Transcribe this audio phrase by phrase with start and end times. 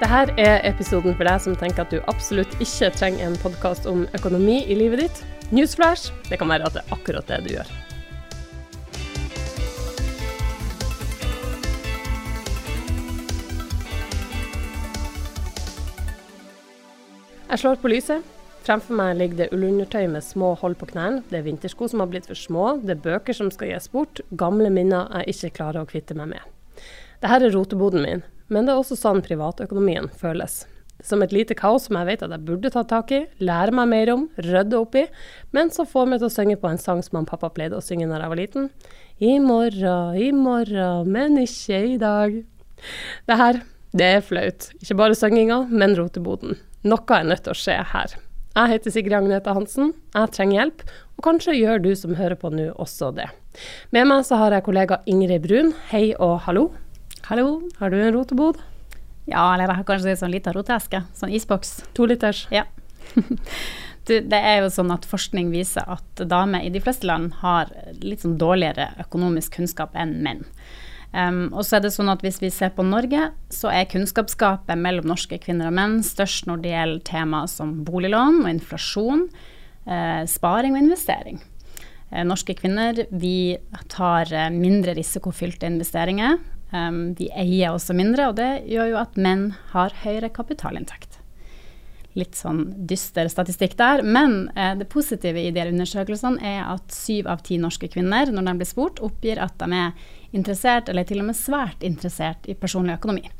[0.00, 4.06] Dette er episoden for deg som tenker at du absolutt ikke trenger en podkast om
[4.16, 5.18] økonomi i livet ditt.
[5.52, 7.68] Newsflash, det kan være at det er akkurat det du gjør.
[17.50, 18.24] Jeg slår på lyset.
[18.64, 21.20] Fremfor meg ligger det ullundertøy med små hold på knærne.
[21.28, 22.78] Det er vintersko som har blitt for små.
[22.80, 24.24] Det er bøker som skal gis bort.
[24.32, 26.52] Gamle minner jeg ikke klarer å kvitte meg med.
[27.20, 30.64] Dette er roteboden min, men det er også sånn privatøkonomien føles.
[31.06, 33.88] Som et lite kaos som jeg vet at jeg burde ta tak i, lære meg
[33.88, 35.06] mer om, rydde opp i,
[35.56, 37.84] men som får meg til å synge på en sang som han pappa pleide å
[37.84, 38.70] synge når jeg var liten.
[39.20, 42.40] I morgen, i morgen, men ikke i dag.
[43.28, 43.62] Det her,
[43.96, 44.68] det er flaut.
[44.80, 46.58] Ikke bare synginga, men roteboden.
[46.84, 48.18] Noe er nødt til å skje her.
[48.50, 50.80] Jeg heter Sigrid Agnete Hansen, jeg trenger hjelp,
[51.16, 53.28] og kanskje gjør du som hører på nå også det.
[53.94, 56.70] Med meg så har jeg kollega Ingrid Brun, hei og hallo.
[57.30, 57.60] Hallo.
[57.78, 58.56] Har du en rotebod?
[59.30, 60.98] Ja, eller jeg har kanskje en sånn liten roteeske.
[61.14, 61.68] Sånn isboks.
[61.94, 62.40] To liters?
[62.50, 62.64] Ja.
[64.08, 67.70] du, det er jo sånn at forskning viser at damer i de fleste land har
[68.02, 70.42] litt sånn dårligere økonomisk kunnskap enn menn.
[71.14, 74.82] Um, og så er det sånn at Hvis vi ser på Norge, så er kunnskapsgapet
[74.82, 79.28] mellom norske kvinner og menn størst når det gjelder tema som boliglån og inflasjon,
[79.86, 81.38] eh, sparing og investering.
[82.10, 83.54] Eh, norske kvinner vi
[83.86, 86.40] tar eh, mindre risikofylte investeringer.
[86.70, 91.18] Um, de eier også mindre, og det gjør jo at menn har høyere kapitalinntekt.
[92.18, 97.28] Litt sånn dyster statistikk der, men eh, det positive i de undersøkelsene er at syv
[97.30, 101.22] av ti norske kvinner, når de blir spurt, oppgir at de er interessert, eller til
[101.22, 103.30] og med svært interessert, i personlig økonomi.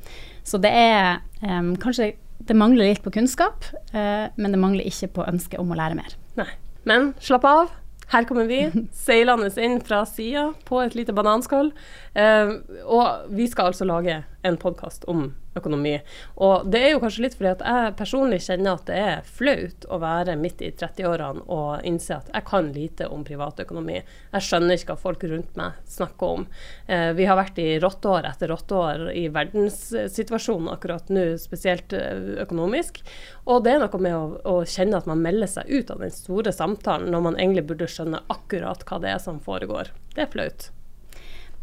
[0.47, 5.11] Så det er um, kanskje Det mangler litt på kunnskap, uh, men det mangler ikke
[5.19, 6.15] på ønsket om å lære mer.
[6.41, 6.48] Nei.
[6.89, 7.75] Men slapp av.
[8.11, 8.64] Her kommer vi
[8.97, 11.70] seilende inn fra sida på et lite bananskall.
[12.19, 15.97] Eh, og vi skal altså lage en podkast om økonomi.
[16.41, 19.87] Og det er jo kanskje litt fordi at jeg personlig kjenner at det er flaut
[19.91, 23.99] å være midt i 30-årene og innse at jeg kan lite om privatøkonomi.
[24.00, 26.49] Jeg skjønner ikke hva folk rundt meg snakker om.
[26.87, 33.03] Eh, vi har vært i rotteår etter rotteår i verdenssituasjonen akkurat nå, spesielt eh, økonomisk.
[33.50, 36.15] Og det er noe med å, å kjenne at man melder seg ut av den
[36.15, 39.93] store samtalen når man egentlig burde skjønne akkurat hva det er som foregår.
[40.15, 40.71] Det er flaut.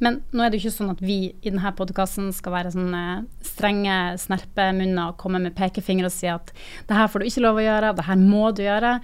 [0.03, 3.03] Men nå er det jo ikke sånn at vi i denne podkasten skal være sånne
[3.46, 6.53] strenge snerpemunner og komme med pekefinger og si at
[6.90, 8.97] det her får du ikke lov å gjøre, det her må du gjøre.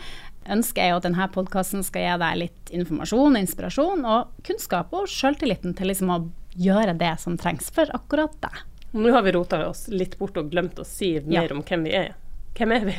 [0.54, 5.10] Ønsket er jo at denne podkasten skal gi deg litt informasjon, inspirasjon og kunnskap og
[5.10, 6.22] sjøltilliten til liksom å
[6.60, 8.62] gjøre det som trengs for akkurat deg.
[8.94, 11.56] Nå har vi rota oss litt bort og glemt å si mer ja.
[11.56, 12.12] om hvem vi er.
[12.54, 12.98] Hvem er vi?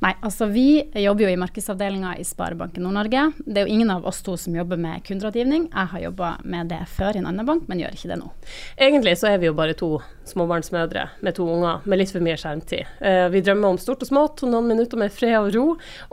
[0.00, 3.26] Nei, altså vi jobber jo i markedsavdelinga i Sparebanken Nord-Norge.
[3.44, 5.66] Det er jo ingen av oss to som jobber med kunderådgivning.
[5.74, 8.30] Jeg har jobba med det før i en annen bank, men gjør ikke det nå.
[8.80, 9.98] Egentlig så er vi jo bare to
[10.30, 12.88] småbarnsmødre med to unger med litt for mye skjermtid.
[13.02, 15.66] Uh, vi drømmer om stort og smått, noen minutter med fred og ro.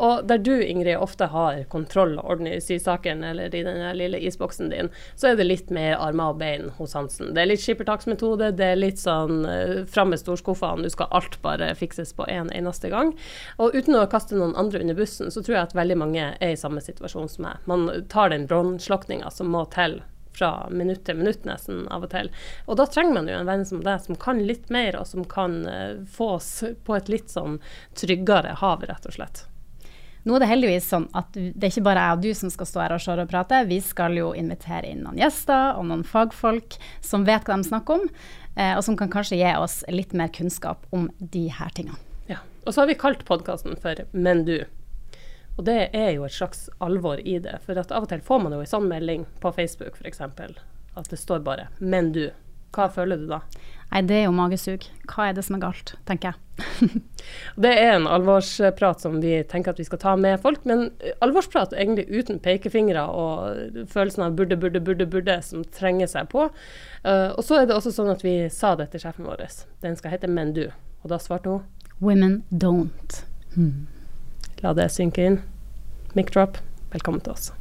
[0.04, 4.20] Og der du, Ingrid, ofte har kontroll og orden i sysaken eller i den lille
[4.28, 7.32] isboksen din, så er det litt mer armer og bein hos Hansen.
[7.32, 11.40] Det er litt skippertaksmetode, det er litt sånn uh, fram med storskuffene, du skal alt
[11.46, 13.14] bare fikses på en eneste gang.
[13.64, 16.54] Og uten å kaste noen andre under bussen, så tror jeg at veldig mange er
[16.54, 17.66] i samme situasjon som meg.
[17.70, 20.02] Man tar den brannslukninga som må til
[20.38, 22.30] fra minutt til minutt nesten av og til.
[22.70, 25.26] Og da trenger man jo en venn som deg, som kan litt mer, og som
[25.26, 26.52] kan uh, få oss
[26.86, 27.60] på et litt sånn
[27.98, 29.46] tryggere hav, rett og slett.
[30.28, 32.68] Nå er det heldigvis sånn at det er ikke bare jeg og du som skal
[32.68, 33.62] stå her og se og prate.
[33.70, 38.02] Vi skal jo invitere inn noen gjester og noen fagfolk som vet hva de snakker
[38.02, 38.10] om,
[38.58, 42.07] eh, og som kan kanskje gi oss litt mer kunnskap om de her tingene.
[42.68, 44.66] Og så har vi kalt podkasten for Men du.
[45.58, 47.62] Og det er jo et slags alvor i det.
[47.64, 50.20] For at av og til får man jo en sånn melding på Facebook f.eks.
[50.20, 52.34] At det står bare 'men du'.
[52.76, 53.40] Hva føler du da?
[53.92, 54.84] Nei, det er jo magesug.
[55.08, 57.02] Hva er det som er galt, tenker jeg.
[57.64, 60.92] det er en alvorsprat som vi tenker at vi skal ta med folk, men
[61.22, 66.50] alvorsprat egentlig uten pekefingre og følelsen av burde, burde, burde, burde som trenger seg på.
[67.06, 69.48] Uh, og så er det også sånn at vi sa det til sjefen vår.
[69.82, 70.74] Den skal hete 'Men du'.
[71.04, 71.64] Og da svarte hun
[72.00, 73.26] Women don't.
[73.56, 73.88] Mm.
[74.62, 75.40] La det synke inn.
[76.14, 76.60] Mic drop,
[76.94, 77.52] velkommen til oss.